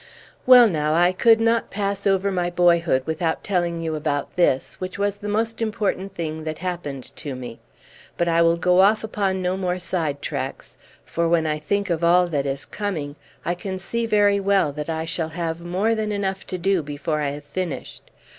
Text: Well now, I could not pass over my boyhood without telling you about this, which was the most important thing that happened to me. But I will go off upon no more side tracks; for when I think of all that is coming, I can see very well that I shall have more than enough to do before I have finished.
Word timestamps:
Well 0.47 0.67
now, 0.67 0.95
I 0.95 1.11
could 1.11 1.39
not 1.39 1.69
pass 1.69 2.07
over 2.07 2.31
my 2.31 2.49
boyhood 2.49 3.03
without 3.05 3.43
telling 3.43 3.79
you 3.81 3.93
about 3.93 4.35
this, 4.35 4.81
which 4.81 4.97
was 4.97 5.17
the 5.17 5.29
most 5.29 5.61
important 5.61 6.15
thing 6.15 6.43
that 6.43 6.57
happened 6.57 7.15
to 7.17 7.35
me. 7.35 7.59
But 8.17 8.27
I 8.27 8.41
will 8.41 8.57
go 8.57 8.79
off 8.81 9.03
upon 9.03 9.43
no 9.43 9.55
more 9.55 9.77
side 9.77 10.19
tracks; 10.19 10.75
for 11.05 11.29
when 11.29 11.45
I 11.45 11.59
think 11.59 11.91
of 11.91 12.03
all 12.03 12.25
that 12.29 12.47
is 12.47 12.65
coming, 12.65 13.15
I 13.45 13.53
can 13.53 13.77
see 13.77 14.07
very 14.07 14.39
well 14.39 14.71
that 14.71 14.89
I 14.89 15.05
shall 15.05 15.29
have 15.29 15.61
more 15.61 15.93
than 15.93 16.11
enough 16.11 16.47
to 16.47 16.57
do 16.57 16.81
before 16.81 17.21
I 17.21 17.29
have 17.29 17.43
finished. 17.43 18.09